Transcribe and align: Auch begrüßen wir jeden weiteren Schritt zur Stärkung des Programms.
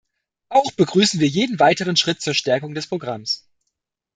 Auch 0.49 0.71
begrüßen 0.71 1.19
wir 1.19 1.27
jeden 1.27 1.59
weiteren 1.59 1.95
Schritt 1.95 2.23
zur 2.23 2.33
Stärkung 2.33 2.73
des 2.73 2.87
Programms. 2.87 3.47